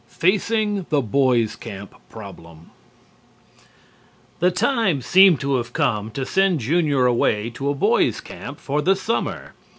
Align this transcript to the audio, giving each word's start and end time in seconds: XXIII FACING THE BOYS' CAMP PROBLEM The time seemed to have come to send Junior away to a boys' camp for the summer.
XXIII 0.09 0.19
FACING 0.31 0.85
THE 0.89 1.01
BOYS' 1.03 1.55
CAMP 1.57 1.93
PROBLEM 2.09 2.71
The 4.39 4.49
time 4.49 4.99
seemed 5.03 5.39
to 5.41 5.57
have 5.57 5.73
come 5.73 6.09
to 6.13 6.25
send 6.25 6.59
Junior 6.59 7.05
away 7.05 7.51
to 7.51 7.69
a 7.69 7.75
boys' 7.75 8.19
camp 8.19 8.59
for 8.59 8.81
the 8.81 8.95
summer. 8.95 9.53